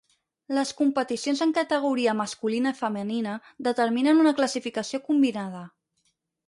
Les 0.57 0.69
competicions 0.77 1.43
en 1.47 1.53
categoria 1.57 2.15
masculina 2.23 2.73
i 2.77 2.81
femenina 2.81 3.37
determinen 3.69 4.25
una 4.27 4.37
classificació 4.43 5.07
combinada. 5.13 5.67